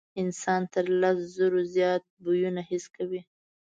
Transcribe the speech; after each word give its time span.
انسان 0.21 0.61
تر 0.73 0.85
لس 1.01 1.17
زرو 1.35 1.61
زیات 1.75 2.03
بویونه 2.23 2.61
حس 2.69 2.85
کوي. 2.95 3.21